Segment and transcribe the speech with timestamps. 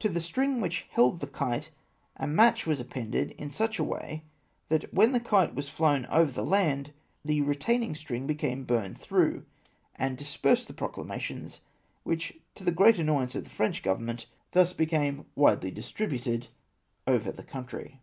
[0.00, 1.70] To the struig which held the kite,
[2.18, 4.24] a match was appended in such a way,
[4.68, 6.92] that when the kite was flown over the land,
[7.24, 9.46] the retaining string became burned through,
[9.96, 11.60] and dispersed the proclamations,
[12.02, 16.48] which, to the great annoyance of the French government, thus became widely distributed
[17.06, 18.00] over the country.